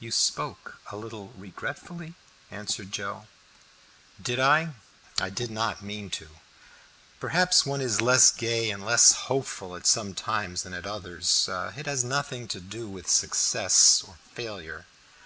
"You 0.00 0.10
spoke 0.10 0.80
a 0.90 0.96
little 0.96 1.34
regretfully," 1.36 2.14
answered 2.50 2.90
Joe. 2.90 3.26
"Did 4.18 4.40
I? 4.40 4.72
I 5.20 5.28
did 5.28 5.50
not 5.50 5.82
mean 5.82 6.08
to. 6.12 6.28
Perhaps 7.20 7.66
one 7.66 7.82
is 7.82 8.00
less 8.00 8.30
gay 8.30 8.70
and 8.70 8.82
less 8.82 9.12
hopeful 9.28 9.76
at 9.76 9.86
some 9.86 10.14
times 10.14 10.62
than 10.62 10.72
at 10.72 10.86
others. 10.86 11.46
It 11.52 11.84
has 11.84 12.02
nothing 12.02 12.48
to 12.48 12.60
do 12.60 12.88
with 12.88 13.10
success 13.10 14.02
or 14.02 14.16
failure." 14.32 14.86